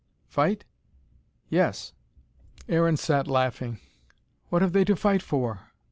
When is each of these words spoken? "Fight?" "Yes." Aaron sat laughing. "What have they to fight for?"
"Fight?" 0.25 0.65
"Yes." 1.47 1.93
Aaron 2.67 2.97
sat 2.97 3.27
laughing. 3.27 3.77
"What 4.49 4.63
have 4.63 4.73
they 4.73 4.83
to 4.85 4.95
fight 4.95 5.21
for?" 5.21 5.59